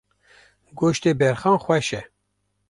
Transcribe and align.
Goştê 0.77 1.11
berxan 1.19 1.57
xweş 1.63 1.87
e. 1.99 2.01